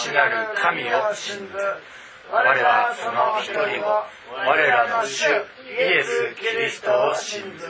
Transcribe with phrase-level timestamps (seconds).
[0.00, 1.56] の父なる神を信ず。
[2.32, 4.04] 我はその一人を、
[4.46, 5.28] 我らの主、イ
[5.76, 7.66] エス・キリストを信ず。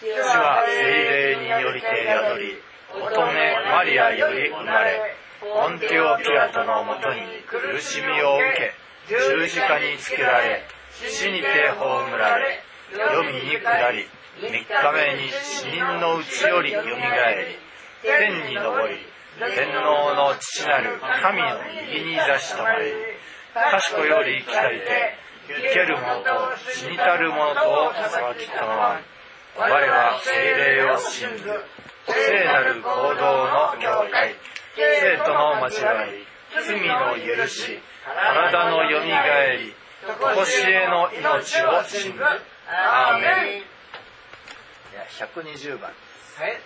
[0.00, 2.58] 主は精霊によりて宿り、
[2.94, 3.32] 乙女
[3.70, 8.74] マリアより生まれ、ポンテオ・ピラトのもとに苦しみを受け、
[9.08, 11.46] 十字架につけられ、死にて
[11.78, 14.08] 葬られ、読みに下り、
[14.40, 17.56] 三日目に死人のうちよりよみがえ
[18.02, 21.46] り、天に昇り、天皇の父なる神の
[21.92, 22.92] 右に座しとまり、
[23.54, 25.14] 賢より来たりて、
[25.46, 29.00] 生ける者と死にたる者とを裁きたま。
[29.56, 31.44] 我は精霊を信ず、
[32.06, 34.34] 聖なる行動の教会、
[34.74, 36.26] 生徒の交わり、
[36.66, 39.74] 罪の許し、体のよみがえり、
[40.04, 42.22] とこしえの命を信ず。
[42.70, 43.62] アーメン。
[45.08, 45.90] 120番。
[45.90, 46.60] はい。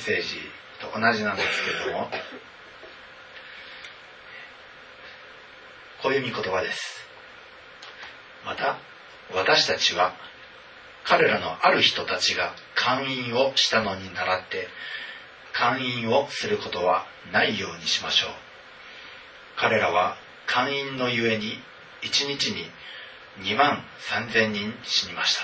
[0.00, 0.40] セージ
[0.80, 2.10] と同じなんですけれども。
[6.02, 7.06] こういう見言葉です。
[8.44, 8.78] また
[9.34, 10.14] 私たちは
[11.04, 14.68] 彼らのある人たちが勧誘をしたのに倣って
[15.52, 18.30] 勧誘をすることはないようにしましょう。
[19.56, 20.16] 彼らは
[20.46, 21.58] 勧誘のゆえに
[22.02, 22.70] 1日に
[23.40, 25.42] 2万3000人死にました、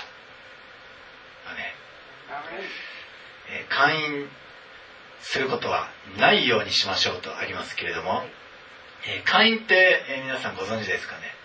[1.53, 1.75] ね、
[3.69, 4.27] 勧誘
[5.27, 8.23] することはないようにしましょうとありますけれども、
[9.03, 11.35] え会員って、え皆さんご存知ですかね？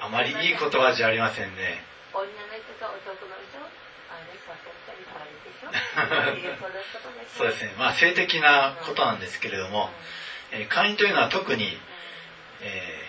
[0.00, 1.84] あまりいい言葉じゃありませんね。
[2.14, 3.60] 女の人と男の人？
[7.36, 7.74] そうですね。
[7.78, 9.90] まあ性的なことなんですけれども、
[10.50, 11.78] え会員というのは特に、
[12.62, 13.06] え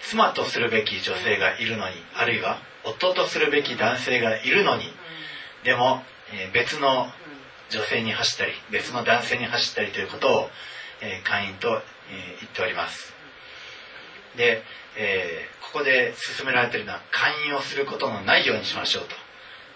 [0.00, 4.92] ー、妻とするべき女性がいるのにあるいは夫とするべき男性がいるのに
[5.62, 7.10] でも、え、別の
[7.70, 10.50] 女性に走ったり別の男性に走ったりということを、
[11.00, 13.14] え、会員と、え、言っております。
[14.36, 14.62] で、
[14.96, 19.16] え、ここで進められているのは会員をすることのないようにしましょうと。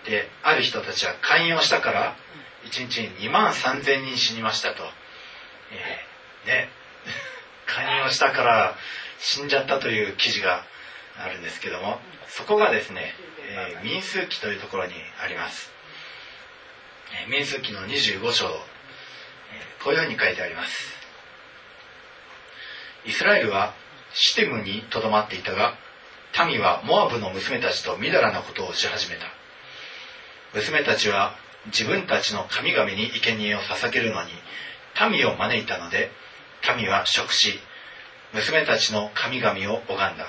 [0.09, 2.17] である人たちは会員をしたから
[2.65, 4.85] 1日に2万3000人死にましたと、
[5.73, 6.69] えー、ね。
[7.67, 8.77] 会員をしたから
[9.19, 10.65] 死んじゃったという記事が
[11.19, 15.78] あるんですけどもそこがですね、えー、民数記というところにあります。
[17.29, 18.47] 民数記の25章
[19.83, 20.99] こういうふうに書いてあります。
[23.07, 23.75] イスラエルは
[24.13, 25.75] シテムにとどまっていたが
[26.47, 29.27] 民はモアブの娘たちとみだらなことをし始めた。
[30.55, 31.35] 娘たちは
[31.67, 34.31] 自分たちの神々に生贄を捧げるのに
[35.11, 36.11] 民を招いたので
[36.77, 37.59] 民は食し
[38.33, 40.27] 娘たちの神々を拝んだ。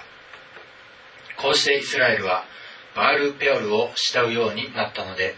[1.38, 2.44] こうしてイスラエルは
[2.96, 5.36] バールペオルを慕うようになったので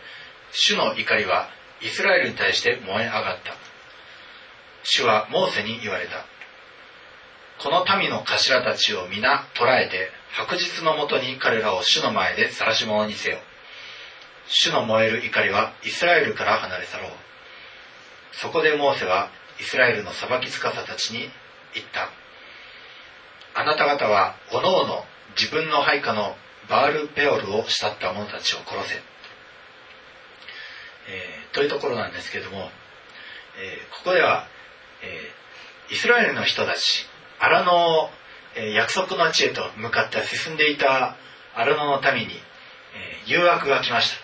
[0.52, 1.50] 主の怒りは
[1.82, 3.54] イスラエルに対して燃え上がった。
[4.84, 6.26] 主はモーセに言われた。
[7.60, 13.38] この民の頭たちを皆捕らえて白日のもとに彼らを主の前で晒し者にせよ。
[14.48, 17.12] 主の燃える怒りはイスラエルから離れ去ろう。
[18.34, 19.30] そこでモーセは
[19.60, 21.30] イスラエルの裁き司たちに
[21.74, 22.10] 言った。
[23.54, 25.06] あなた方はおのおの
[25.38, 26.36] 自分の配下の
[26.70, 29.02] バールペオルを慕った者たちを殺せ、
[31.12, 32.70] えー、というところなんですけども、
[33.60, 34.48] えー、ここでは、
[35.04, 37.06] えー、イスラエルの人たち
[37.40, 38.10] 荒野、
[38.56, 41.16] え約束の地へと向かって進んでいた
[41.56, 42.38] 荒野の民に、え
[43.26, 44.18] 誘惑が来ました。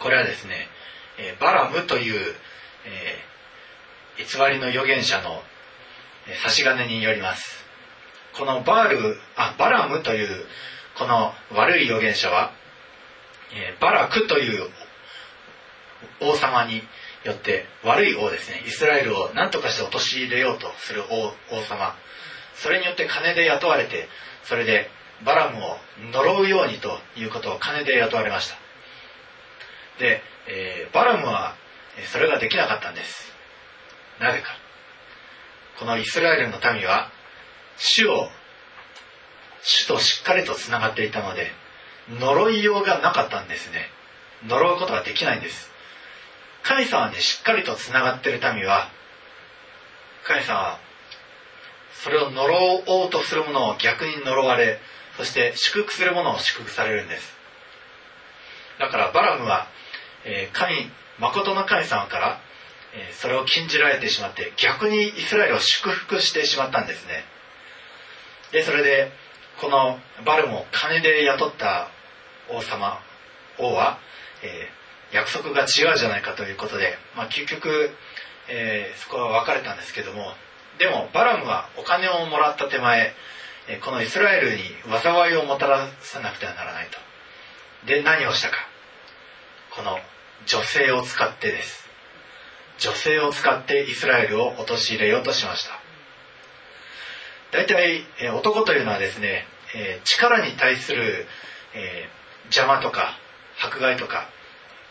[0.00, 0.68] これはですね、
[1.16, 2.34] えバラムという、
[2.84, 3.18] え
[4.18, 5.42] 偽りの預言者の
[6.42, 7.64] 差し金によります。
[8.34, 10.44] このバールあバラムという
[10.98, 12.52] この悪い預言者は、
[13.54, 14.68] えバラクという
[16.20, 16.82] 王様に
[17.24, 18.62] よって悪い王ですね。
[18.66, 21.96] イスラエルを何とかして陥れようとする王様。
[22.54, 24.08] それによって金で雇われて
[24.44, 24.88] それで
[25.24, 25.76] バラムを
[26.12, 28.56] 呪うようにということを金で雇われました。
[29.98, 31.54] で、えー、バラムは
[32.12, 33.32] それができなかったんです。
[34.20, 34.48] なぜか。
[35.78, 37.10] このイスラエルの民は
[37.76, 38.28] 主を
[39.62, 41.50] 主としっかりとつながっていたので
[42.10, 43.88] 呪いようがなかったんですね。
[44.46, 45.73] 呪うことができないんです。
[46.64, 48.88] 神様にしっかりとつながってる民は
[50.24, 50.78] 神様は
[52.02, 54.80] それを呪おうとする者を逆に呪われ
[55.16, 57.32] そして祝福する者を祝福されるんです。
[58.80, 59.68] だからバラムは、
[60.24, 60.90] えー、神
[61.20, 62.40] 誠の神様から、
[62.92, 67.24] え、それを禁じられてしまって逆にイスラエルを祝福してしまったんですね。
[68.52, 69.12] でそれで
[69.60, 71.88] このバルムを金で雇った
[72.50, 73.00] 王様
[73.58, 73.98] 王は、
[74.42, 74.83] えー、
[75.14, 77.90] 約束が違うじゃないかということで、まあ、結局、
[78.48, 80.32] えー、そこは別れたんですけども
[80.78, 83.14] でもバラムはお金をもらった手前
[83.82, 84.62] このイスラエルに
[85.02, 86.98] 災いをもたらさなくてはならないと。
[87.86, 88.56] で何をしたか。
[89.70, 89.98] この
[90.46, 91.88] 女性を使ってです。
[92.78, 95.80] 女性を使ってイスラエルを陥れようとしました。
[97.52, 98.04] 大体、
[98.34, 99.46] 男というのはですね、
[100.04, 101.26] 力に対する、
[102.46, 103.16] 邪魔とか
[103.62, 104.28] 迫害とか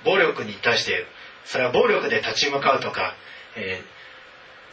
[0.03, 1.05] 暴力に対して
[1.45, 3.15] それは暴力で立ち向かうとか、
[3.55, 3.81] え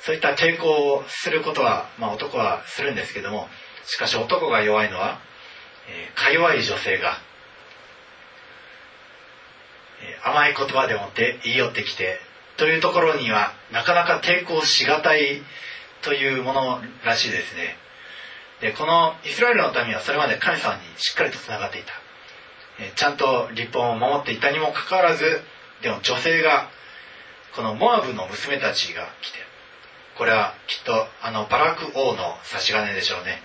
[0.00, 3.48] そういった抵抗をすることは、まあ、男はするんですけども
[3.84, 5.20] しかし男が弱いのは、
[5.88, 7.18] えか弱い女性が、
[10.02, 12.20] え甘い言葉でもって言い寄ってきて
[12.56, 15.42] というところにはなかなか抵抗しがたい
[16.02, 17.76] というものらしいですね。
[18.60, 21.92] でこのイスラエルの民はそれまで神様にしっかりとつながっていた、
[22.96, 25.42] ちゃんと立法を守っていたにもかかわらず
[25.82, 26.68] でも女性が
[27.54, 29.38] このモアブの娘たちが来て
[30.16, 33.42] これはきっとあのバラク王の差し金でしょうね。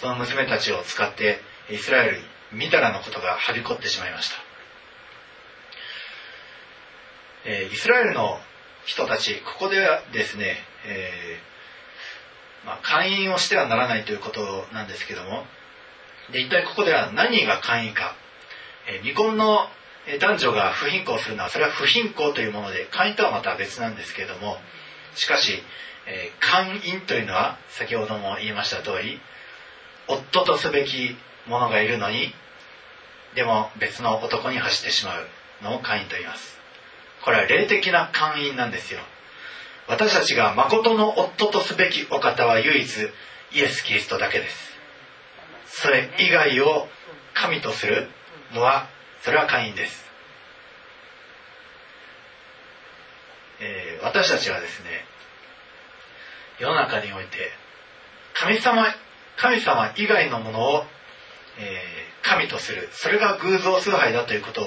[0.00, 2.22] その娘たちを使ってイスラエルに
[2.52, 4.36] みだらのことがはびこってしまいました、
[7.44, 8.38] えー、イスラエルの
[8.86, 10.56] 人たちここではですね、
[10.86, 15.44] えー、まあ、会員をしてはならないということなんですけども
[16.32, 18.14] で一体ここでは何が会員か、
[19.02, 19.68] 未婚の
[20.20, 24.56] 男女が不貧困するのはそれは不貧困というもので会員とはまた別なんですけれども
[25.14, 25.62] しかし、
[26.06, 29.20] えー、会員というのは先ほども言いました通り
[30.06, 31.16] 夫とすべき
[31.46, 32.32] 者がいるのに
[33.34, 35.26] でも別の男に走ってしまう
[35.62, 36.58] のを会員と言います。
[37.24, 39.00] これは霊的な会員なんですよ。
[39.86, 42.88] 私たちが誠の夫とすべきお方は唯一
[43.52, 44.72] イエス・キリストだけです。
[45.66, 46.88] それ以外を
[47.34, 48.08] 神とする
[48.52, 48.88] のは
[49.22, 50.04] それは会員です、
[53.60, 55.04] えー、私たちはですね
[56.58, 57.50] 世の中において
[58.34, 58.86] 神様
[59.36, 60.84] 神様以外のものを、
[61.58, 64.64] えー、神とするそれが偶像崇拝だということを、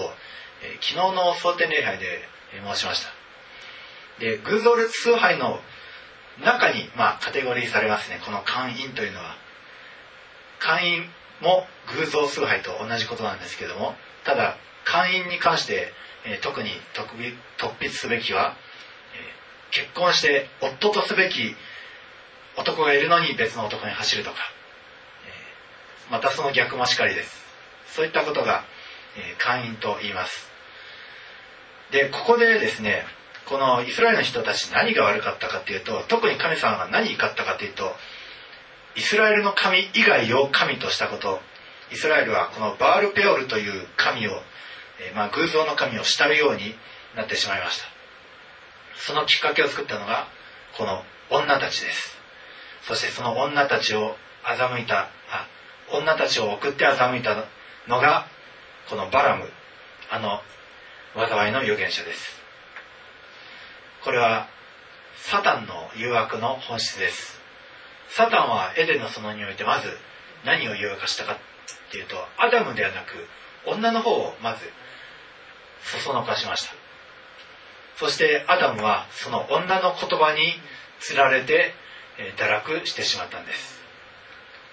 [0.64, 2.22] えー、昨日の蒼天礼拝で
[2.66, 3.10] 申しました。
[4.20, 5.60] で偶像崇拝の
[6.44, 8.22] 中に、まあ、カテゴリーされますね。
[8.26, 9.36] この会員というのは。
[10.60, 11.10] 会員
[11.42, 11.66] も
[11.98, 15.92] 偶像崇拝と同じことなんですけどもただ会員に関して、
[16.26, 17.16] えー、特に特
[17.76, 18.56] 筆すべきは、
[19.14, 21.56] え、結婚して夫とすべき
[22.58, 24.38] 男がいるのに別の男に走るとか
[26.12, 27.42] またその逆もしかりです。
[27.88, 28.66] そういったことが、
[29.18, 30.52] え、会員と言います。
[31.92, 33.04] でここでですね
[33.46, 37.94] このイスラエルの人たち何が悪かったかっていうと特に神様が何怒ったかというと
[38.96, 41.40] イスラエルの神以外を神としたこと。
[41.92, 44.32] イスラエルはこのバールペオルという神を、
[45.00, 46.76] え、まあ、偶像の神を慕うように
[47.16, 47.86] なってしまいました。
[48.96, 50.28] そのきっかけを作ったのが
[50.78, 52.18] この女たちです。
[52.84, 55.48] そしてその女たちを欺いたあ
[55.92, 57.36] 女たちを送って欺いた
[57.88, 58.28] のが
[58.90, 59.50] このバラム。
[60.14, 60.42] あの
[61.16, 62.42] 災いの預言者です。
[64.04, 64.48] これは
[65.16, 67.41] サタンの誘惑の本質です。
[68.16, 69.90] サタンはエデンの園においてまず
[70.46, 71.38] 何を誘惑したかっ
[71.92, 73.28] ていうとアダムではなく
[73.66, 74.66] 女の方をまず
[75.84, 76.74] そそのかしました。
[77.96, 80.40] そしてアダムはその女の言葉に
[81.00, 81.74] つられて
[82.38, 83.82] 堕落してしまったんです。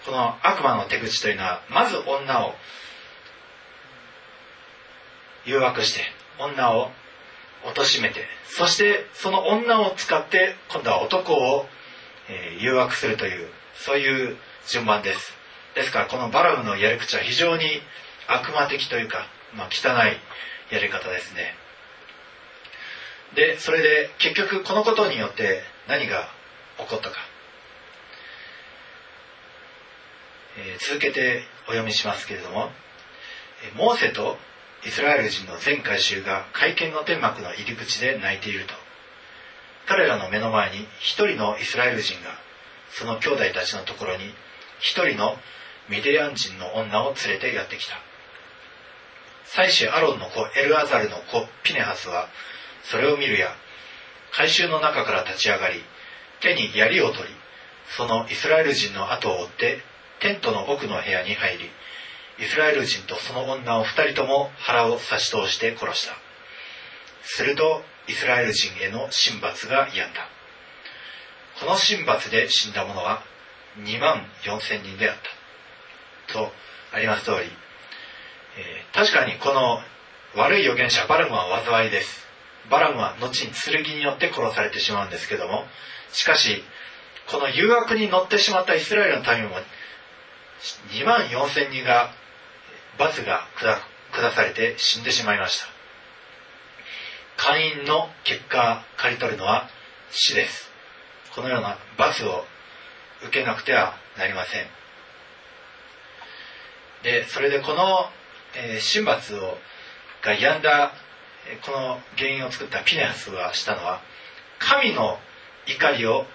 [0.04, 2.54] この悪魔の手口というのはまず女を
[5.44, 6.00] 誘惑して
[6.38, 6.90] 女を
[7.64, 11.66] 貶めてそしてその女を使って今度は男を、
[12.28, 14.36] え誘惑するというそういう
[14.68, 15.34] 順番です。
[15.74, 17.64] ですからこのバラムのやり口は非常に
[18.26, 21.54] 悪魔的というか、まあ、汚いやり方ですね。
[23.34, 26.28] でそれで結局このことによって何が
[26.78, 27.16] 起こったか。
[30.56, 32.70] え続けてお読みしますけれども。
[33.74, 34.38] モーセと
[34.86, 38.74] イスラエル人の全回収が会見の天幕の入り口で泣いていると。
[39.88, 42.30] 彼らの目の前に一人のイスラエル人が
[42.90, 44.24] その兄弟たちのところに
[44.80, 45.36] 一人の
[45.88, 47.94] ミディアン人の女を連れてやってきた。
[49.46, 52.28] 妻子アロンの子エルアザルの子ピネハスは
[52.84, 53.48] それを見るや
[54.30, 55.82] 回収の中から立ち上がり
[56.40, 57.34] 手に槍を取り
[57.96, 59.78] そのイスラエル人の後を追って
[60.20, 66.14] テントの奥の部屋に入りイスラエル人とその女を二人とも腹を差し通して殺した。
[67.22, 70.28] するとイスラエル人への神罰が病んだ。
[71.60, 73.22] この神罰で死んだ者は
[73.78, 75.16] 2万4千人であっ
[76.26, 76.32] た。
[76.32, 76.52] と
[76.92, 79.80] あります通り、えー、確かにこの
[80.34, 82.26] 悪い預言者バラムは災いです。
[82.70, 85.64] バラムは後に剣によって殺されてしまうんですけども
[86.12, 86.62] しかし
[87.30, 89.56] この誘惑に乗ってしまったイスラエルの民も
[90.90, 92.10] 2万4千人が
[92.98, 93.46] 罰が
[94.12, 95.77] 下されて死んでしまいました。
[97.38, 99.70] 会員の結果刈り取るのは
[100.10, 100.68] 死です。
[101.34, 102.44] このような罰を
[103.22, 104.66] 受けなくてはなりません。
[107.04, 108.10] でそれでこの、
[108.56, 109.56] えー、神罰を
[110.20, 110.92] が病んだ
[111.64, 114.00] この原因を作ったピネハスがしたのは
[114.58, 115.18] 神の
[115.68, 116.26] 怒りを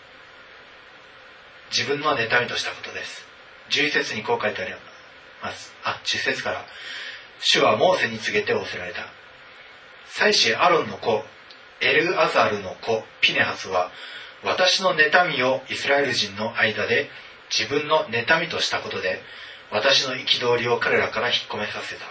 [1.69, 3.27] 自分の妬みとしたことです。
[3.71, 4.71] 11節にこう書いてあり
[5.41, 5.73] ます。
[5.83, 6.65] あ10節から。
[7.39, 9.01] 主はモーセに告げて仰せられた。
[10.15, 11.23] 妻子アロンの子
[11.81, 13.89] エルアザルの子ピネハスは
[14.43, 17.09] 私の妬みをイスラエル人の間で
[17.49, 19.19] 自分の妬みとしたことで
[19.71, 22.05] 私の憤りを彼らから引っ込めさせた。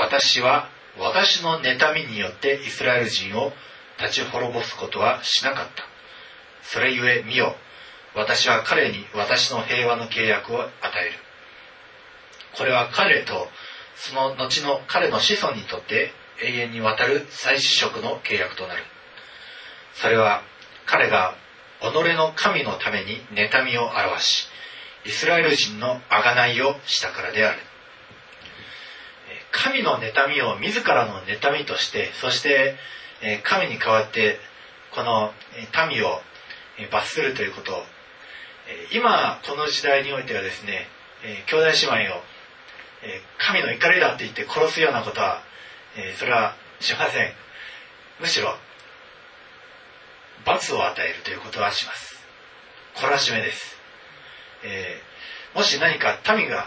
[0.00, 3.52] 私は私の妬みによってイスラエル人を
[4.00, 5.82] 立ち滅ぼすことはしなかった。
[6.62, 7.56] それゆえ見よ
[8.14, 11.12] 私は彼に私の平和の契約を与える。
[12.56, 13.48] これは彼と
[13.96, 18.82] その後の彼の子孫にとって永遠にわたる再試食の契約となる。
[19.94, 20.42] それは
[20.84, 21.34] 彼が
[21.80, 24.48] 己の神のために妬みを表し
[25.04, 27.58] イスラエル人の贖いをしたからである。
[29.52, 32.76] 神の妬みを自らの妬みとしてそして
[33.42, 34.38] 神に代わって
[34.94, 35.32] この
[35.88, 36.20] 民を
[36.90, 37.72] 罰するということ。
[38.92, 40.88] 今この時代においてはですね
[41.46, 42.20] 兄弟姉妹を
[43.38, 45.40] 神の怒りだって言って殺すようなことは
[45.96, 47.32] えそれはしません
[48.20, 48.56] むしろ
[50.44, 52.24] 罰を与えるということはします。
[52.94, 53.76] 懲らしめです、
[54.64, 56.66] えー、もし何か民が、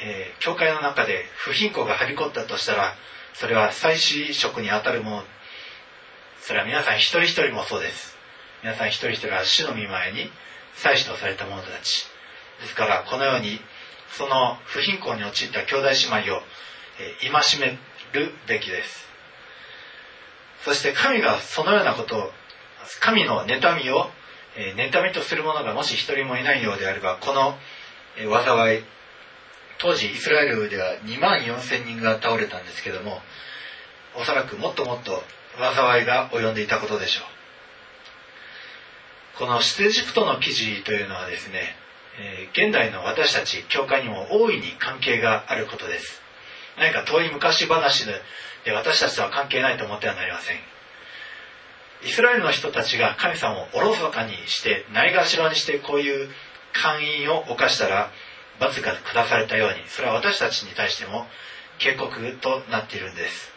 [0.00, 2.94] えー、教会の中で不貧困がはびこったとしたら
[3.34, 5.22] それは祭祀職にあたるもの。
[6.40, 8.16] それは皆さん一人一人もそうです。
[8.62, 10.30] 皆さん一人一人は主の御前に
[10.74, 12.06] 祭祀とされた者たち。
[12.60, 13.60] ですからこのように
[14.12, 16.42] その不貧困に陥った兄弟姉妹を、
[17.20, 17.78] 戒め
[18.12, 19.06] るべきです。
[20.64, 22.30] そして神がそのようなことを
[23.00, 24.10] 神の妬みを、
[24.56, 27.54] えー、妬みとする者がもし一人もいないようであればこの、
[28.18, 28.82] えー、災い
[29.78, 33.20] 当時イスラエルでは2万4千人が倒れたんですけども
[34.18, 35.22] おそらくもっともっと
[35.58, 37.36] 災いが及んでいたことでしょう。
[39.38, 41.76] この出エジプトの記事というのはですね、
[42.18, 46.22] えー、現代の私たち教会にも大いに関係があることです。
[46.78, 50.56] 何か遠い昔話で私たちとは関係ないと思ってはなりません。
[52.02, 56.28] イスラエルの人たちが神様をおろそかにしてないがしろにしてこういう
[56.72, 58.10] 勧誘を犯したら
[58.60, 61.26] 罰が下されたようにそれは私たちに対しても
[61.78, 63.52] 警告となっているんです。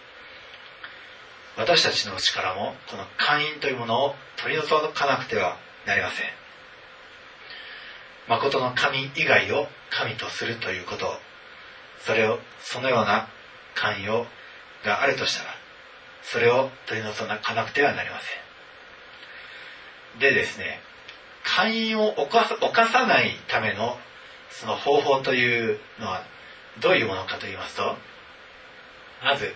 [1.58, 6.26] 私たちの内からもこの勧誘というものを取り除かなくてはなりません。
[8.30, 11.29] 誠の神以外を神とするということ。
[12.06, 13.28] それをそのような
[13.76, 14.26] 寛容
[14.84, 15.50] があるとしたら
[16.24, 20.20] それを取り除かなくてはなりません。
[20.20, 20.82] でですね
[21.44, 23.98] 寛容を犯さないための
[24.50, 26.24] その方法というのは
[26.82, 27.96] どういうものかと言いますと
[29.24, 29.54] まず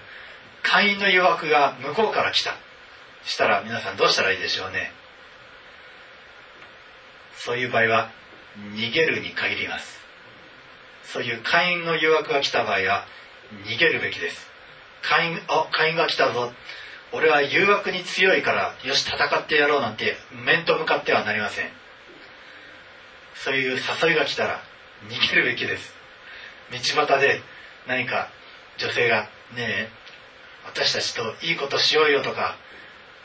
[0.62, 2.56] 会員の誘惑が向こうから来た。
[3.26, 4.92] したら皆さんどうしたらいいでしょうね。
[7.38, 8.12] そういう場合は
[8.76, 10.03] 逃げるに限ります。
[11.04, 13.06] そういう会員の誘惑が来た場合は
[13.66, 14.48] 逃げるべきです。
[15.02, 16.52] 会員あ会員が来たぞ。
[17.12, 21.70] 俺は誘惑に強いからよし戦ってやろうなんて面と向かってはなりません。
[23.36, 24.62] そういう誘いが来たら
[25.10, 25.94] 逃げるべきです。
[26.72, 27.42] 道端で
[27.88, 28.30] 何か
[28.78, 29.90] 女性が「ねえ
[30.66, 32.56] 私たちといいことしようよ」とか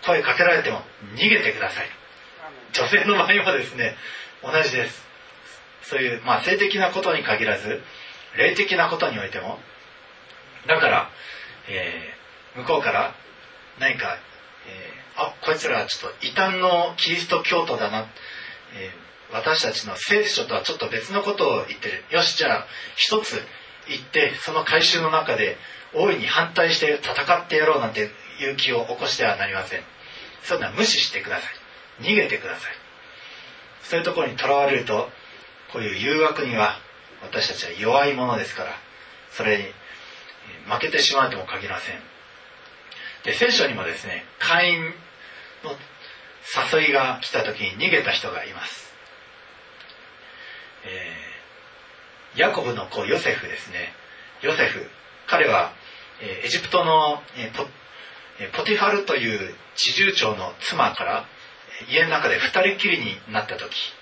[0.04, 1.90] 声かけられても逃げてください。
[2.72, 3.96] 女性の場合もですね
[4.42, 5.07] 同じです。
[5.88, 7.80] そういう、まあ、性的なことに限らず
[8.36, 9.58] 霊的なことにおいても
[10.66, 11.10] だから
[11.68, 13.14] えー、向こうから
[13.78, 14.16] 何か、
[14.66, 18.06] えー、あこいつらはちょっと異端のキリスト教徒だな、
[18.74, 22.04] えー、私たちの聖書とはちょっと別のことを言ってる。
[22.10, 23.40] よしじゃあ一つ
[23.88, 25.56] 言ってその回収の中で
[25.94, 29.80] 大いに反対して戦ってやろうなんていう気を起こしてはなりません。
[30.42, 31.42] そういうのは無視してくださ
[32.00, 32.04] い。
[32.04, 32.72] 逃げてください。
[33.82, 35.10] そういうところにとらわれると
[35.72, 36.76] こういう誘惑には
[37.22, 38.70] 私たちは弱いものですから
[39.30, 39.64] それに
[40.70, 41.96] 負けてしまうとも限りません。
[43.24, 44.84] で聖書にもですね会員
[45.64, 45.72] の
[46.80, 48.94] 誘いが来た時に逃げた人がいます、
[50.86, 53.92] えー、ヤコブの子ヨセフですね。
[54.42, 54.86] ヨセフ
[55.26, 55.72] 彼は、
[56.22, 57.64] えー、エジプトの、えー、ポ
[58.56, 61.24] ポティファルという地住長の妻から
[61.90, 63.92] 家の中で二人きりになった時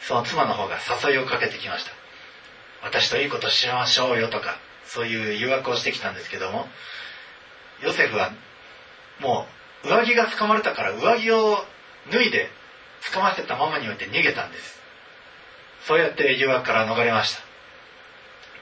[0.00, 1.90] その妻の方が誘いをかけてきました
[2.82, 6.66] 私といいことしましょうよとかそういう誘惑をしてきたんですけども
[7.82, 8.32] ヨセフは
[9.20, 9.46] も
[9.84, 11.58] う上着が掴まれたから上着を
[12.10, 12.48] 脱いで
[13.12, 14.78] 掴ませたままにおいて逃げたんです。
[15.86, 17.40] そうやって誘惑から逃れました。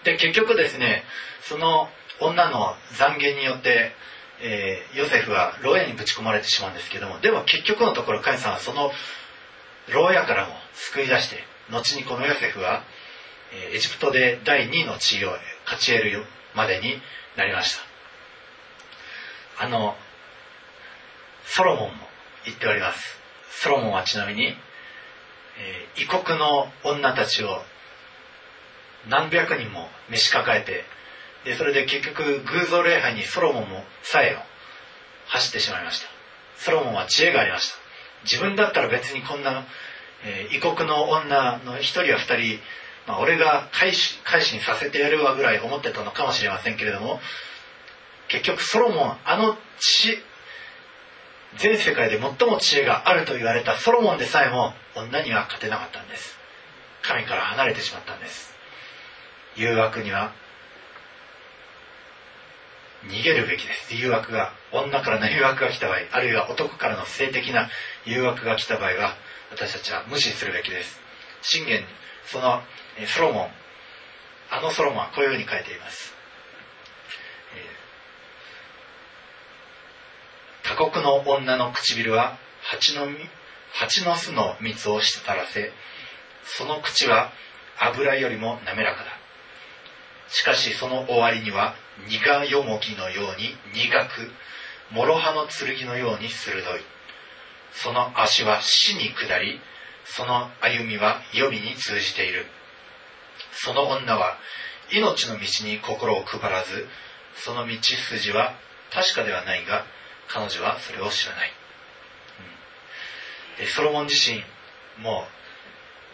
[0.05, 1.03] で結局ですね
[1.43, 1.89] その
[2.21, 3.93] 女の懺悔によって、
[4.41, 8.93] えー、ヨセフは牢屋にぶち込まれてしまうんですけどもでも結局のところ神様はその
[9.93, 11.37] 牢屋からも救い出して
[11.71, 12.83] 後にこのヨセフは
[13.73, 15.31] エジプトで第2の地位を
[15.65, 16.25] 勝ち得る
[16.55, 17.01] までに
[17.37, 19.65] なりました。
[19.65, 19.97] あの
[21.45, 21.95] ソロモンも
[22.45, 23.19] 言っております。
[23.51, 24.55] ソロモンはちなみに、え、
[25.97, 27.63] 異国の女たちを
[29.09, 30.85] 何百人も召し抱えて
[31.45, 34.39] でそれで結局偶像礼拝にソロモンもさえを
[35.27, 36.09] 走ってしまいました。
[36.57, 37.78] ソロモンは知恵がありました。
[38.25, 39.65] 自分だったら別にこんな、
[40.25, 42.59] えー、異国の女の一人や二人、
[43.07, 47.21] まあ、俺が改心にさせてやるわぐらい思ってたのかもしれませんけれども
[48.29, 50.19] 結局ソロモンあの知
[51.57, 56.37] 全世界で最も知恵があると言われたソロモンでさえも女には勝てなかったんです。
[57.03, 58.53] 神から離れてしまったんです。
[59.57, 60.33] 誘惑には
[63.07, 63.95] 逃げるべきです。
[63.95, 67.71] 誘惑が女からの誘惑が来た場合あるいは男からの性的な
[68.09, 69.17] 誘惑が来た場合は
[69.51, 71.01] 私たちは無視するべきです。
[71.43, 71.85] 信玄
[72.27, 72.63] その
[73.07, 73.49] ソロモン
[74.51, 76.15] あのソロモンはこういうふうに書いています。
[80.65, 83.07] 他国の女の唇は蜂の
[83.73, 85.73] 蜂の巣の蜜を滴らせ
[86.45, 87.33] その口は
[87.79, 89.11] 油よりも滑らかだ。
[90.29, 91.75] しかしその終わりには
[92.09, 94.31] 苦よもぎのように苦く
[94.93, 96.98] 諸刃の剣のように鋭い。
[97.83, 99.61] その足は死に下り
[100.05, 102.47] その歩みは予備に通じている。
[103.53, 104.39] その女は
[104.91, 106.87] 命の道に心を配らず
[107.35, 108.55] その道筋は
[108.93, 109.85] 確かではないが
[110.29, 111.51] 彼女はそれを知らない、
[113.61, 114.43] うん、ソロモン自身
[115.03, 115.25] も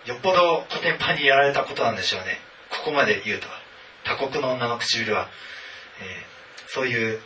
[0.07, 2.39] うよっぽどコテンパンにやられたことなんでしょうね。
[2.71, 3.55] ここまで言うとは。
[4.05, 5.29] 他国の女の唇は、
[6.01, 7.21] えー、そういう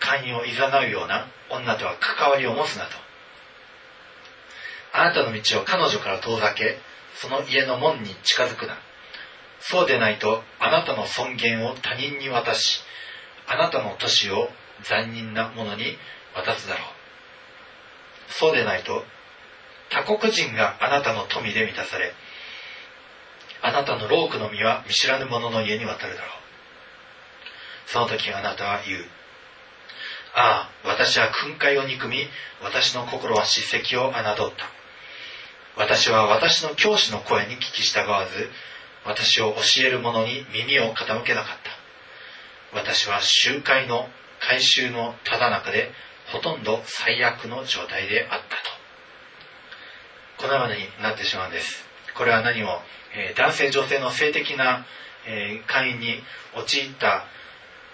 [0.00, 3.05] 会員をいざなうような女とは関わりを持つなと。
[4.96, 6.78] あなたの道を彼女から遠ざけ
[7.20, 8.78] その家の門に近づくな。
[9.60, 12.80] そうでないとあなたの尊厳を他人に渡し
[13.46, 14.48] あなたの都市を
[14.84, 15.98] 残忍なものに
[16.34, 16.86] 渡すだろう。
[18.32, 19.04] そうでないと
[19.90, 22.14] 他国人があなたの富で満たされ
[23.60, 26.30] あなたのロークの実は見知らぬ者の家に渡るだろう。
[27.86, 29.04] その時あなたは言う。
[30.34, 32.26] ああ私は訓戒を憎み
[32.62, 34.22] 私の心は叱責を侮っ
[34.56, 34.75] た。
[35.76, 38.48] 私は私の教師の声に聞き従わず
[39.04, 41.56] 私を教える者に耳を傾けなかっ
[42.72, 42.78] た。
[42.78, 44.08] 私は集会の
[44.40, 45.92] 改修のただ中で
[46.32, 48.40] ほとんど最悪の状態であっ
[50.38, 50.46] たと。
[50.48, 51.84] このようになってしまうんです。
[52.16, 52.80] これは何も、
[53.14, 54.86] え、男性女性の性的な、
[55.26, 56.22] え、会員に
[56.54, 57.26] 陥った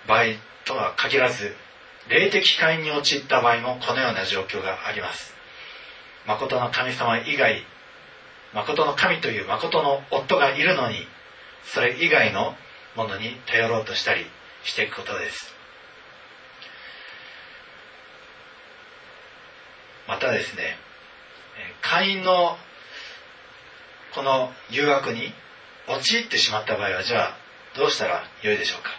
[0.07, 0.25] 場合
[0.65, 1.57] とは限らず
[2.09, 5.35] 霊的会員に陥った場合もこのような状況があります。
[6.27, 7.65] 誠の神様以外
[8.55, 11.07] 誠の神という誠の夫がいるのに
[11.65, 12.55] それ以外の
[12.97, 14.27] ものに頼ろうとしたり
[14.65, 15.55] していくことです。
[20.09, 20.77] またですね
[21.81, 22.57] 会員の
[24.15, 25.33] この誘惑に
[25.89, 27.37] 陥ってしまった場合はじゃあ
[27.77, 28.91] どうしたらよいでしょうか。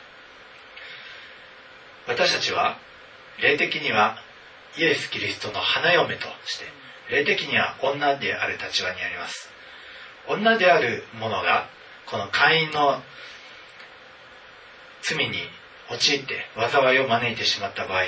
[2.07, 2.77] 私たちは
[3.41, 4.17] 霊的には
[4.77, 6.65] イエス・キリストの花嫁として
[7.09, 9.49] 霊的には女である立場にあります。
[10.27, 11.67] 女である者が
[12.05, 13.01] この会員の
[15.01, 15.37] 罪に
[15.89, 18.03] 陥って災いを招いてしまった場合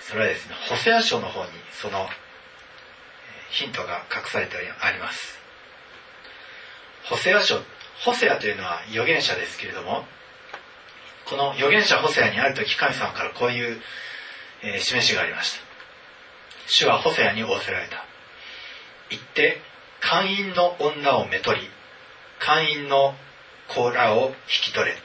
[0.00, 2.08] それはですねホセア書の方にその
[3.50, 5.38] ヒントが隠されてあります。
[7.04, 7.60] ホセア書
[8.04, 10.04] ホセアというのは預言者ですけれども
[11.24, 13.80] この預言者ホセアにある時神様からこういう、
[14.62, 15.65] え、示しがありました。
[16.66, 18.04] 主はホセアに仰せられた。
[19.10, 19.60] 行って
[20.00, 21.60] 会員の女をめとり
[22.38, 23.14] 会員の
[23.68, 24.34] 子らを引
[24.70, 24.96] き取れ。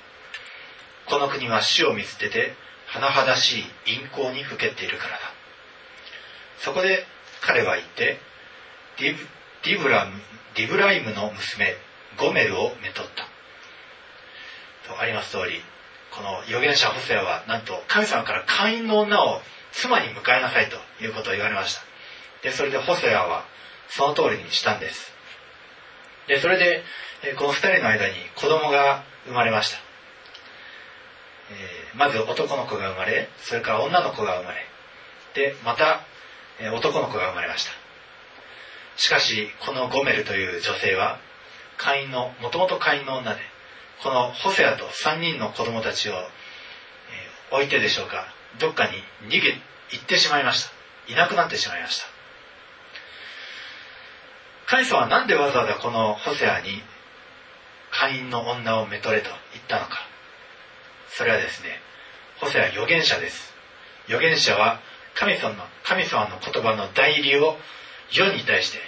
[1.08, 2.54] この国は死を見捨てて
[2.88, 5.20] 甚だしい淫行にふけているからだ。
[6.60, 7.06] そこで
[7.42, 8.20] 彼は行って
[9.00, 9.18] ディ、
[9.64, 10.14] ディブラム、
[10.56, 11.76] ディブライムの娘
[12.18, 13.28] ゴメルをめとった。
[14.88, 15.62] とあります通り
[16.12, 21.82] この預言者ホセアはなんと神様から姦淫の女を妻に迎えなさいということを言われました。
[22.44, 23.46] でそれでホセアは
[23.90, 25.12] その通りにしたんです。
[26.28, 26.84] でそれで
[27.38, 29.78] この2人の間に子供が生まれました。
[31.52, 34.66] えー、まず男の子が生まれそれから女の子が生まれ。
[35.34, 36.02] でまた、
[36.74, 37.72] 男の子が生まれました。
[38.98, 41.20] しかしこのゴメルという女性は
[41.78, 43.42] 会員のもともと会員の女で
[44.04, 46.18] このホセアと3人の子供たちを、え、
[47.52, 48.26] 置いてでしょうか。
[48.60, 48.94] どっかに
[49.30, 49.60] 逃げ
[49.92, 50.72] 行ってしまいました。
[51.12, 52.06] いなくなってしまいました。
[54.68, 56.82] 神様は何でわざわざこのホセアに
[57.92, 60.00] 会員の女をめとれと言ったのか。
[61.10, 61.80] それはですね
[62.40, 63.54] ホセは預言者です。
[64.08, 64.80] 預言者は
[65.16, 67.58] 神様の神様の言葉の代理を
[68.12, 68.80] 世に対して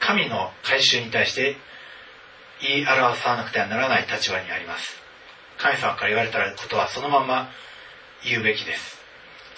[0.00, 1.56] 神の改宗に対して
[2.60, 4.96] 言い表さなくてはならない立場にあります。
[5.58, 7.50] 神様から言われたことはそのまま
[8.24, 8.97] 言うべきです。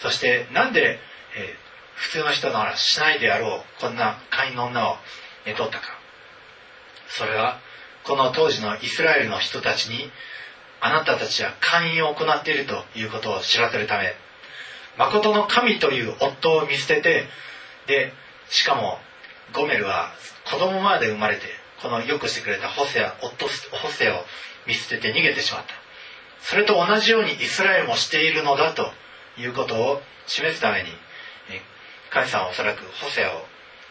[0.00, 0.98] そしてなんで、
[1.36, 1.56] えー、
[1.94, 4.96] 普通の人ならしないであろうこんな会員の女を
[5.46, 5.98] 雇ったか。
[7.08, 7.58] それは
[8.04, 10.10] この当時のイスラエルの人たちに
[10.80, 14.14] あなたたちは会員を行っているということを知らせるため
[14.96, 17.24] 誠の神という夫を見捨てて
[17.86, 18.12] で
[18.48, 18.98] しかも
[19.52, 20.12] ゴメルは
[20.50, 21.42] 子供まで生まれて
[21.82, 24.14] このよくしてくれたホセア夫ホセを
[24.66, 25.74] 見捨てて逃げてしまった。
[26.42, 28.90] それと同じようにイスラエルもしているのだと
[29.40, 30.88] いうことを示すために
[32.10, 33.46] 神様はおそらくホセアを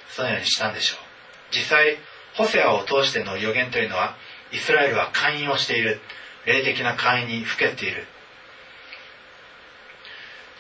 [0.10, 1.00] そのようにしたんでしょう。
[1.56, 1.98] 実際
[2.36, 4.16] ホセアを通しての予言というのは
[4.52, 6.00] イスラエルは会員をしている。
[6.46, 8.06] 霊的な会員にふけている。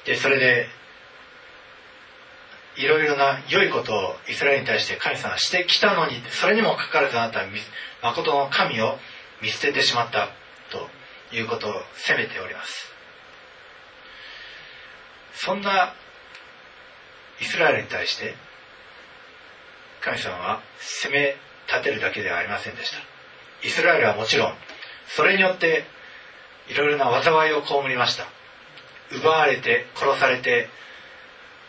[0.05, 0.67] でそれで
[2.75, 7.45] いろいろな良いことをイスラエルに対して神様がしてきたのにそれにもかかわらずあなたは
[8.01, 8.97] 誠の神を
[9.41, 10.29] 見捨ててしまった
[10.71, 10.87] と
[11.35, 12.98] いうことを責めております。
[15.41, 15.93] そんな
[17.39, 18.35] イスラエルに対して
[20.01, 22.97] 神様は責め立てるだけではありませんでした。
[23.65, 24.53] イスラエルはもちろん
[25.07, 25.85] それによって
[26.67, 28.25] いろいろな災いを被りました。
[29.11, 30.67] 奪われて殺されて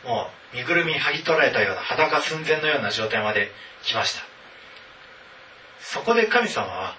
[0.04, 3.52] もう身ぐるみ剥ぎ取られたような裸寸前のような状態まで
[3.84, 4.22] 来ました。
[5.78, 6.96] そこで神様は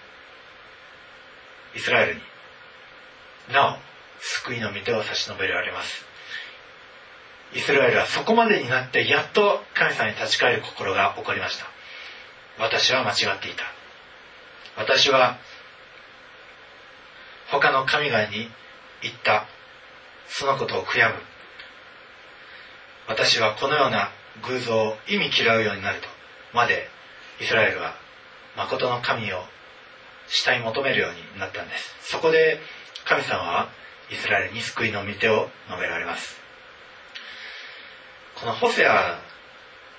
[1.75, 2.21] イスラエルに
[3.51, 3.77] なお
[4.21, 6.10] 救いの御手を差し伸べられます。
[7.53, 11.65] イスラエルはそこまでになってやっと神様に立ち返る心が起こりました。
[12.59, 13.63] 私は間違っていた。
[14.77, 15.37] 私は
[17.49, 18.49] 他の神々に
[19.01, 19.45] 言った。
[20.27, 21.15] そのことを悔やむ。
[23.07, 24.11] 私はこのような
[24.47, 26.07] 偶像を意味嫌うようになると。
[26.53, 26.87] まで
[27.41, 27.95] イスラエルは
[28.55, 29.43] 誠の神を
[30.27, 32.11] 慕い求めるようになったんです。
[32.11, 32.59] そこで
[33.05, 33.69] 神様は
[34.09, 36.40] イスラエルに救いの御手を述べられます。
[38.41, 39.19] このホセア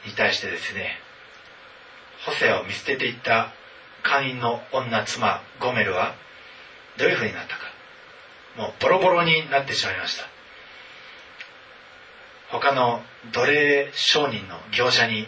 [0.05, 0.99] に対してですね
[2.27, 3.53] ホセアを見捨てていった
[4.03, 6.15] 会員の女妻ゴメルは
[6.99, 7.63] どういうふうになったか。
[8.57, 10.27] もうボロボロになってしまいました。
[12.51, 13.03] 他の
[13.33, 15.27] 奴隷商人の業者に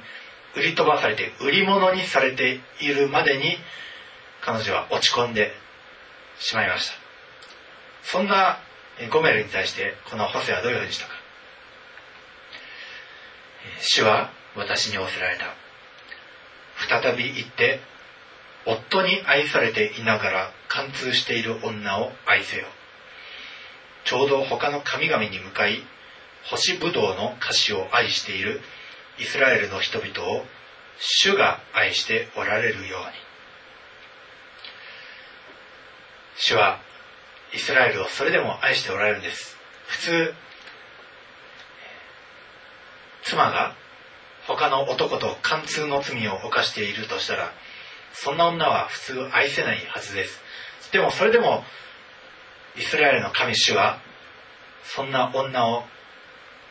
[0.57, 3.57] 売り飛ばされて売り物にされているまでに
[4.43, 5.53] 彼女は落ち込んで
[6.39, 6.95] しまいました。
[8.03, 8.59] そんな
[9.11, 11.14] ゴメルに対してこのホセはどういうふうにしたか。
[13.81, 15.55] 主は私に仰せられた。
[16.89, 17.81] 再び行って
[18.67, 22.65] 夫に愛されていながら貫通している女を愛せよ。
[24.05, 25.83] ちょうど他の神々に向かい
[26.45, 28.61] 星ぶどうの歌詞を愛している
[29.19, 30.45] イスラエルの人々を
[30.99, 33.07] 主が愛しておられるように。
[36.37, 36.81] 主は
[37.55, 39.57] イスラエルをそれでも愛しておられるんです。
[39.87, 40.35] 普通
[43.25, 43.75] 妻が
[44.47, 47.53] 他の男と貫通の罪を犯しているとしたら
[48.13, 50.41] そんな女は普通愛せないはずです。
[50.93, 51.65] でもそれでも
[52.77, 53.99] イスラエルの神主は
[54.85, 55.85] そんな女を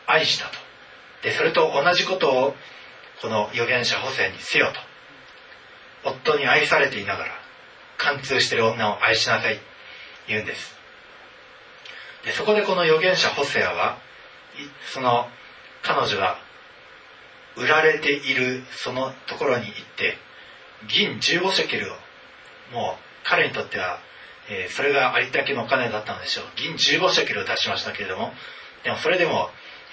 [0.06, 0.52] 愛したと。
[1.22, 2.54] でそれと同じことを
[3.20, 6.10] この預言者補正にせよと。
[6.10, 7.30] 夫に愛されていながら
[7.96, 9.58] 貫通してる女を愛しなさい。
[10.28, 10.74] 言うんです。
[12.24, 13.98] でそこでこの預言者ホセアは
[14.92, 15.28] その
[15.82, 16.38] 彼女が
[17.56, 20.16] 売られているそのところに行って
[20.88, 21.96] 銀15シェケルを
[22.72, 24.00] もう彼にとっては
[24.48, 26.44] えー、それがありったけのお金だったのでしょう。
[26.56, 28.32] 銀15シェケルを出しましたけれども
[28.82, 29.48] でもそれでも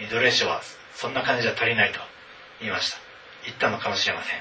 [0.10, 0.62] 奴隷商は
[0.94, 2.00] そんな金じゃ足りないと
[2.60, 2.98] 言いました。
[3.46, 4.34] 言ったのかもしれませ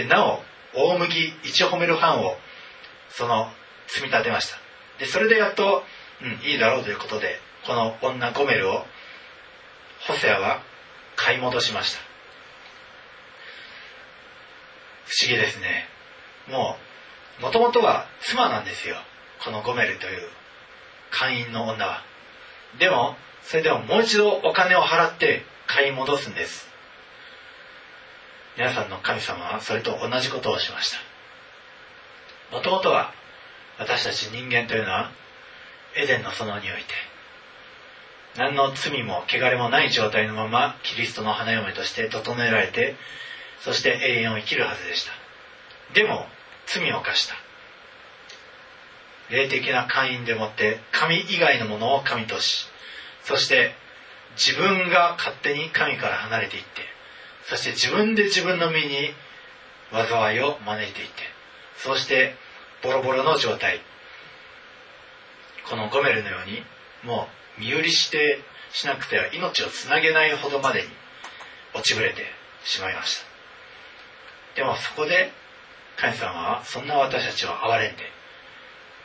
[0.00, 0.04] ん。
[0.04, 0.42] でなお
[0.74, 2.36] 大麦1ホメル半を
[3.08, 3.48] その
[3.86, 4.58] 積み立てました。
[4.98, 5.82] でそれでやっと、
[6.22, 8.84] うん、いいだろうということでこの女ゴメルを
[10.06, 10.62] ホセアは
[11.16, 12.00] 買い戻しました。
[15.06, 15.86] 不思議ですね。
[16.48, 16.76] も
[17.38, 18.96] うもともとは妻なんですよ。
[19.44, 20.28] このゴメルという
[21.10, 22.02] 会員の女は。
[22.78, 26.68] でもそれでももう一度お金を払って買い戻すんです。
[28.56, 32.56] 皆さんの神様はそれと同じことをしました。
[32.56, 33.12] もともとは
[33.78, 35.10] 私たち人間というのは
[35.96, 37.13] エデンの園において
[38.36, 42.96] 何の罪も汚れもない状態のままキリストの花嫁として整えられて
[43.60, 45.12] そして永遠を生きるはずでした。
[45.94, 46.26] でも
[46.66, 47.34] 罪を犯した。
[49.30, 52.66] 霊的な会員でもって神以外のものを神とし
[53.22, 53.72] そして
[54.36, 56.68] 自分が勝手に神から離れていって
[57.48, 59.14] そして自分で自分の身に
[59.92, 61.12] 災いを招いていって
[61.78, 62.34] そして
[62.82, 63.80] ボロボロの状態。
[65.70, 66.62] このゴメルのように
[67.04, 68.40] もう身売りして
[68.72, 70.88] しなくては命をつなげないほどまでに
[71.74, 72.24] 落ちぶれて
[72.64, 73.34] しまいました。
[74.56, 75.32] でもそこで
[75.96, 78.02] 神様はそんな私たちを憐れんで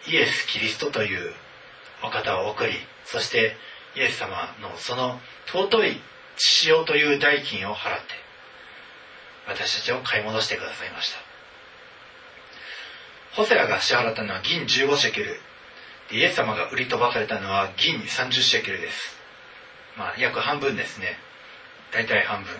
[0.08, 1.34] イエス・キリストという
[2.04, 2.74] お方を送り
[3.06, 3.56] そして
[3.96, 6.02] イエス様のその尊い
[6.38, 8.14] 血潮という代金を払って
[9.48, 11.18] 私たちを買い戻してくださいました。
[13.36, 15.40] ホセアが支払ったのは銀15シェケル。
[16.12, 19.18] イエス様が売り飛ばされたのは銀30シェケルです。
[19.98, 21.18] まあ約半分ですね。
[21.92, 22.52] 大体半分。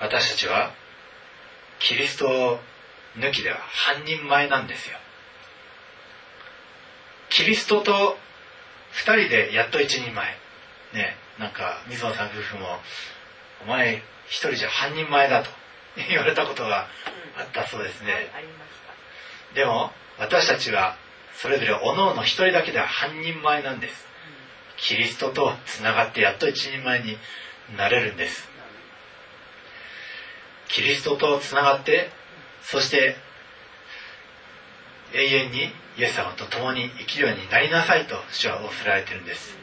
[0.00, 0.72] 私たちは
[1.78, 2.60] キリスト
[3.16, 4.98] 抜きでは半人前なんですよ。
[7.30, 8.18] キリストと
[8.90, 10.44] 二人でやっと一人前。
[10.94, 12.80] ねなんか水野さん夫婦も
[13.62, 15.50] 「お前一人じゃ半人前だ」と
[16.08, 16.88] 言われたことが
[17.36, 18.30] あったそうですね、
[19.50, 20.96] うん、でも私たちは
[21.36, 24.06] それぞれおのおの一人だけでは半人前なんです。
[24.76, 27.16] キリストとつながってやっと一人前に
[27.76, 28.48] なれるんです。
[30.68, 32.10] キリストとつながって
[32.62, 33.16] そして
[35.12, 39.56] 永遠にイエス様と共に生きるようになりなさいと主は仰せられてるんです。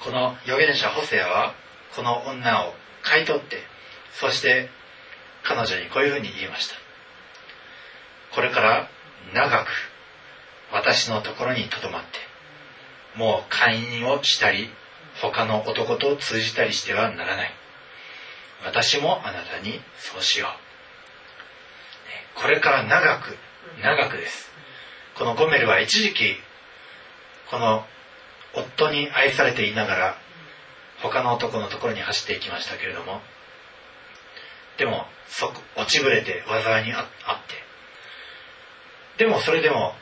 [0.00, 1.54] この預言者ホセアは
[1.94, 3.58] この女を買い取って
[4.12, 4.70] そして
[5.42, 6.79] 彼女にこういうふうに言いました。
[8.34, 8.88] これから
[9.34, 9.68] 長く
[10.72, 12.08] 私のところにとどまって
[13.16, 14.70] もう会員をしたり
[15.20, 17.50] 他の男と通じたりしてはならない。
[18.64, 20.46] 私もあなたにそうしよ
[22.36, 22.40] う。
[22.40, 23.36] これから長く
[23.82, 24.50] 長くです。
[25.16, 26.36] このゴメルは一時期
[27.50, 27.84] この
[28.54, 30.16] 夫に愛されていながら
[31.02, 33.20] 他の男のところに走っていきましたけれども
[34.78, 37.10] でもそ落ちぶれて災いにあって
[39.20, 39.92] でもそれでも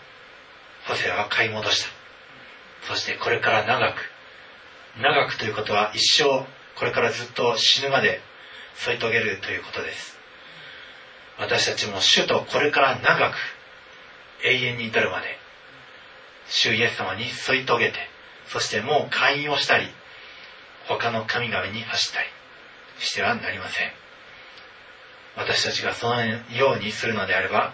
[0.86, 1.88] ホセアは買い戻した。
[2.86, 3.96] そしてこれから長く
[5.02, 6.46] 長くということは一生
[6.78, 8.20] これからずっと死ぬまで
[8.76, 10.16] 添い遂げるということです。
[11.36, 13.34] 私たちも主とこれから長く
[14.44, 15.26] 永遠に至るまで
[16.46, 17.98] 主イエス様に添い遂げて
[18.46, 19.88] そしてもう会員をしたり
[20.86, 22.26] 他の神々に走ったり
[23.00, 23.88] してはなりません。
[25.34, 26.38] 私たちがそのよ
[26.76, 27.72] うにするのであれば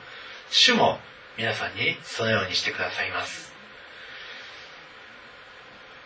[0.49, 0.99] 主も
[1.37, 3.53] 皆さんにそのようにしてくださいます。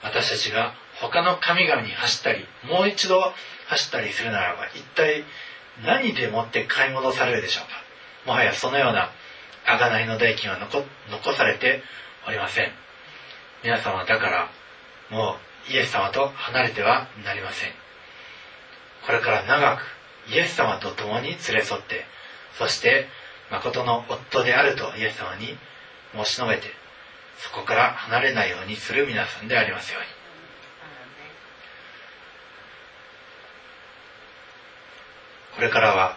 [0.02, 3.20] 私たちが他の神々に走ったりもう一度
[3.66, 5.24] 走ったりするならば一体
[5.84, 7.70] 何でもって買い戻されるでしょうか。
[8.26, 9.10] もはやそのような
[9.66, 11.82] 贖いの代金は残残されて
[12.26, 12.72] おりません。
[13.62, 14.50] 皆様だから
[15.10, 15.36] も
[15.68, 17.70] うイエス様と離れてはなりません。
[19.06, 19.82] これから長く
[20.30, 22.04] イエス様と共に連れ添って
[22.58, 23.08] そして
[23.50, 25.56] 誠の夫であるとイエス様に
[26.14, 26.68] 申し述べて
[27.38, 30.08] そこから離れないようにする皆さんでありますように。
[35.54, 36.16] これからは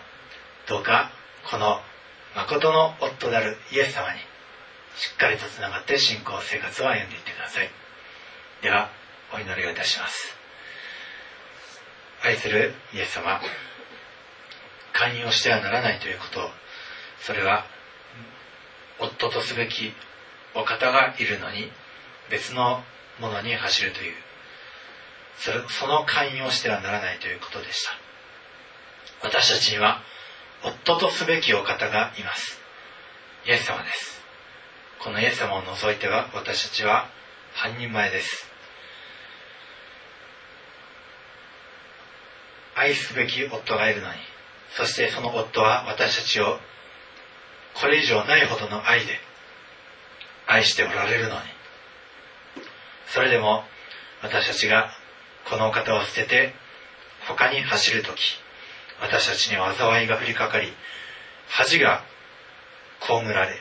[0.67, 1.11] どうか
[1.49, 1.81] この
[2.35, 4.19] 誠の夫であるイエス様に
[4.95, 7.69] しっかりとつながって信仰生活を歩んでいってください。
[8.61, 8.89] では
[9.33, 10.35] お祈りをいたします。
[12.23, 13.41] 愛するイエス様
[14.93, 16.49] 寛容してはならないということを
[17.21, 17.65] それは
[18.99, 19.93] 夫とすべき
[20.53, 21.71] お方がいるのに
[22.29, 22.83] 別の
[23.19, 24.13] ものに走るという
[25.37, 29.27] それその寛容してはならないということでした。
[29.27, 30.01] 私たちには
[30.63, 32.59] 夫とすべきお方がいます。
[33.47, 34.21] イエス様です。
[34.99, 37.09] このイエス様を除いては私たちは
[37.53, 38.51] 半人前です。
[42.75, 44.13] 愛すべき夫がいるのに
[44.75, 46.59] そしてその夫は私たちを
[47.75, 49.19] これ以上ないほどの愛で
[50.47, 51.41] 愛しておられるのに。
[53.07, 53.63] それでも
[54.21, 54.91] 私たちが
[55.49, 56.53] このお方を捨てて
[57.27, 58.39] 他に走る時
[59.01, 60.71] 私たちに災いが降りかかり
[61.49, 62.03] 恥が
[63.01, 63.55] 被られ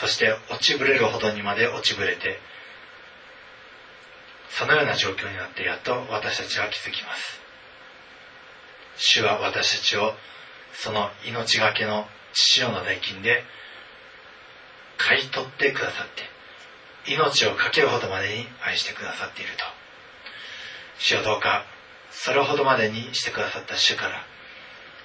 [0.00, 2.38] そして落ちぶれるほどにまで落ちぶれて
[4.50, 7.40] そのような状況になってやっと私たちは気づきます。
[8.96, 10.12] 主は私たちを
[10.72, 13.44] その命がけの父の代金で
[14.96, 16.06] 買い取ってくださっ
[17.06, 19.64] て命を懸けるほどまでに愛してくださっていると。
[20.98, 21.64] 主をどうか
[22.10, 24.22] それほどまでにしてくださった主から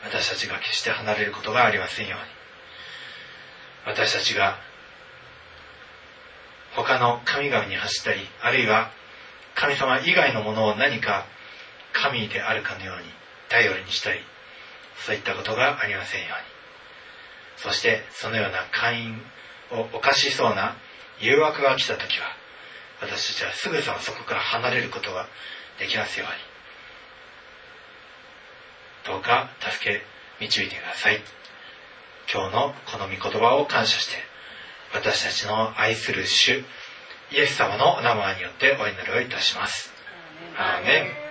[0.04, 2.26] 私たちが決して離れることがありませんように。
[3.86, 4.58] 私たちが
[6.76, 8.92] 他の神々に走ったりあるいは
[9.56, 11.26] 神様以外のものを何か
[11.94, 13.04] 神であるかのように
[13.48, 14.20] 頼りにしたり
[15.06, 16.55] そういったことがありませんように。
[17.58, 19.22] そしてそのような会員
[19.72, 20.76] を犯しそうな
[21.20, 22.28] 誘惑が来た時は
[23.02, 25.28] 私たちはすぐさまそこから離れることが
[25.80, 26.34] できますように。
[29.06, 30.02] どうか助け
[30.40, 31.22] 導いてください。
[32.32, 34.14] 今日のこの御言葉を感謝して
[34.94, 36.64] 私たちの愛する主
[37.32, 39.94] イエス様のお名前によってお祈りをいたします。
[40.58, 41.25] アーメン